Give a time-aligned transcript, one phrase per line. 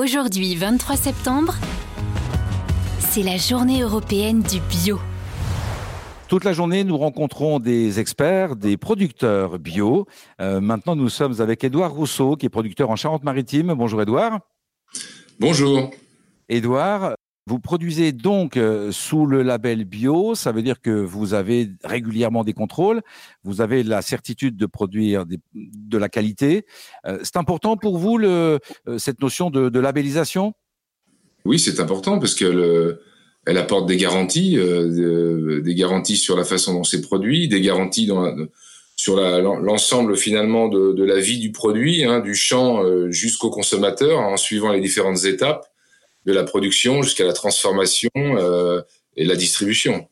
[0.00, 1.54] Aujourd'hui, 23 septembre,
[2.98, 4.98] c'est la journée européenne du bio.
[6.28, 10.06] Toute la journée, nous rencontrons des experts, des producteurs bio.
[10.40, 13.74] Euh, maintenant, nous sommes avec Édouard Rousseau, qui est producteur en Charente-Maritime.
[13.74, 14.40] Bonjour Édouard.
[15.38, 15.90] Bonjour.
[16.48, 17.12] Édouard,
[17.46, 22.44] vous produisez donc euh, sous le label bio, ça veut dire que vous avez régulièrement
[22.44, 23.02] des contrôles,
[23.42, 25.24] vous avez la certitude de produire
[25.54, 26.64] de la qualité.
[27.06, 28.58] Euh, c'est important pour vous euh,
[28.98, 30.52] cette notion de, labellisation?
[31.44, 32.98] Oui, c'est important parce qu'elle
[33.46, 38.08] elle apporte des garanties, des garanties sur la façon dont c'est produit, des garanties
[38.94, 44.70] sur l'ensemble finalement de, la vie du produit, hein, du champ jusqu'au consommateur, en suivant
[44.70, 45.71] les différentes étapes
[46.26, 48.82] de la production jusqu'à la transformation euh,
[49.16, 50.08] et la distribution.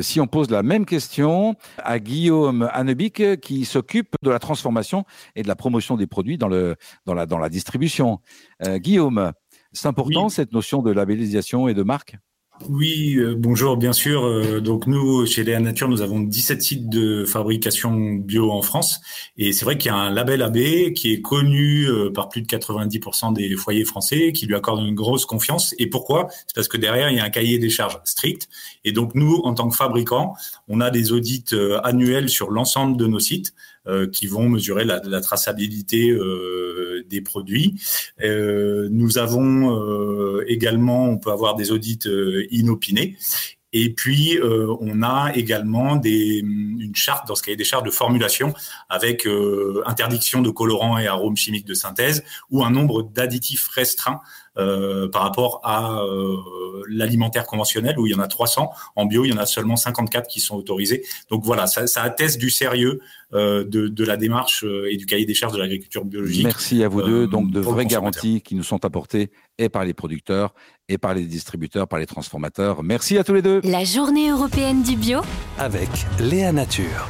[0.00, 5.04] Si on pose la même question à Guillaume Hannebic, qui s'occupe de la transformation
[5.36, 8.20] et de la promotion des produits dans, le, dans, la, dans la distribution.
[8.66, 9.32] Euh, Guillaume,
[9.72, 12.16] c'est important cette notion de labellisation et de marque?
[12.68, 14.24] Oui, euh, bonjour, bien sûr.
[14.24, 19.00] Euh, donc nous, chez Léa Nature, nous avons 17 sites de fabrication bio en France.
[19.36, 22.40] Et c'est vrai qu'il y a un label AB qui est connu euh, par plus
[22.40, 25.74] de 90% des foyers français, qui lui accorde une grosse confiance.
[25.78, 26.28] Et pourquoi?
[26.46, 28.48] C'est parce que derrière, il y a un cahier des charges strict.
[28.84, 30.34] Et donc nous, en tant que fabricants,
[30.66, 31.44] on a des audits
[31.84, 33.54] annuels sur l'ensemble de nos sites
[34.12, 36.12] qui vont mesurer la, la traçabilité
[37.08, 37.80] des produits.
[38.22, 42.08] nous avons également, on peut avoir des audits
[42.50, 43.16] inopinés.
[43.78, 47.90] Et puis, euh, on a également des, une charte dans ce cahier des charges de
[47.90, 48.54] formulation
[48.88, 54.22] avec euh, interdiction de colorants et arômes chimiques de synthèse ou un nombre d'additifs restreints
[54.22, 54.45] euh,
[55.12, 56.00] par rapport à
[56.88, 58.70] l'alimentaire conventionnel où il y en a 300.
[58.96, 61.04] En bio, il y en a seulement 54 qui sont autorisés.
[61.30, 63.00] Donc voilà, ça, ça atteste du sérieux
[63.32, 66.44] de, de, la démarche et du cahier des charges de l'agriculture biologique.
[66.44, 67.26] Merci à vous deux.
[67.26, 70.54] Donc de vraies garanties qui nous sont apportées et par les producteurs
[70.88, 72.82] et par les distributeurs, par les transformateurs.
[72.82, 73.60] Merci à tous les deux.
[73.64, 75.20] La journée européenne du bio
[75.58, 77.08] avec Léa Nature.